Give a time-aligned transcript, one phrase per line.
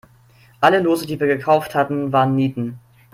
[0.61, 2.79] Alle Lose, die wir gekauft hatten, waren Nieten.